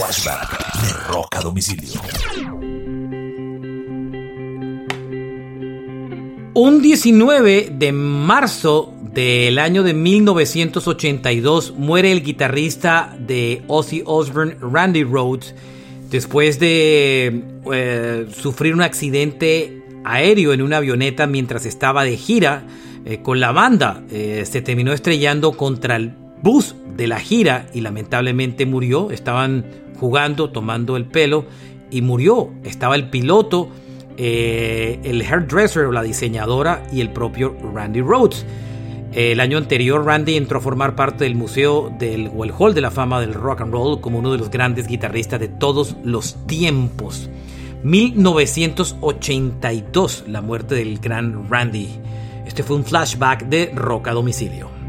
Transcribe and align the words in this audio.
Flashback 0.00 0.80
de 0.80 1.12
Rock 1.12 1.36
a 1.36 1.40
Domicilio. 1.42 2.00
Un 6.54 6.80
19 6.80 7.68
de 7.70 7.92
marzo 7.92 8.94
del 9.12 9.58
año 9.58 9.82
de 9.82 9.92
1982 9.92 11.74
muere 11.76 12.12
el 12.12 12.22
guitarrista 12.22 13.14
de 13.18 13.62
Ozzy 13.66 14.02
Osbourne, 14.06 14.56
Randy 14.62 15.04
Rhodes, 15.04 15.54
después 16.08 16.58
de 16.58 17.44
eh, 17.70 18.26
sufrir 18.34 18.72
un 18.72 18.80
accidente 18.80 19.82
aéreo 20.04 20.54
en 20.54 20.62
una 20.62 20.78
avioneta 20.78 21.26
mientras 21.26 21.66
estaba 21.66 22.04
de 22.04 22.16
gira 22.16 22.66
eh, 23.04 23.20
con 23.20 23.38
la 23.38 23.52
banda. 23.52 24.02
Eh, 24.10 24.44
se 24.50 24.62
terminó 24.62 24.94
estrellando 24.94 25.52
contra 25.52 25.96
el 25.96 26.14
bus 26.42 26.74
de 26.96 27.06
la 27.06 27.20
gira 27.20 27.66
y 27.72 27.80
lamentablemente 27.80 28.66
murió. 28.66 29.10
Estaban 29.10 29.64
jugando, 29.98 30.50
tomando 30.50 30.96
el 30.96 31.06
pelo 31.06 31.46
y 31.90 32.02
murió. 32.02 32.50
Estaba 32.64 32.96
el 32.96 33.08
piloto, 33.10 33.68
el 34.16 35.22
hairdresser 35.22 35.84
o 35.84 35.92
la 35.92 36.02
diseñadora 36.02 36.82
y 36.92 37.00
el 37.00 37.10
propio 37.10 37.56
Randy 37.74 38.00
Rhodes. 38.00 38.44
El 39.12 39.40
año 39.40 39.58
anterior, 39.58 40.04
Randy 40.04 40.36
entró 40.36 40.58
a 40.58 40.60
formar 40.60 40.94
parte 40.94 41.24
del 41.24 41.34
museo 41.34 41.92
del 41.98 42.28
o 42.28 42.44
Hall 42.44 42.74
de 42.74 42.80
la 42.80 42.92
Fama 42.92 43.20
del 43.20 43.34
Rock 43.34 43.62
and 43.62 43.72
Roll 43.72 44.00
como 44.00 44.20
uno 44.20 44.30
de 44.30 44.38
los 44.38 44.50
grandes 44.50 44.86
guitarristas 44.86 45.40
de 45.40 45.48
todos 45.48 45.96
los 46.04 46.46
tiempos. 46.46 47.28
1982, 47.82 50.24
la 50.28 50.42
muerte 50.42 50.76
del 50.76 51.00
gran 51.00 51.50
Randy. 51.50 51.88
Este 52.46 52.62
fue 52.62 52.76
un 52.76 52.84
flashback 52.84 53.46
de 53.46 53.72
Rock 53.74 54.06
a 54.08 54.12
domicilio. 54.12 54.79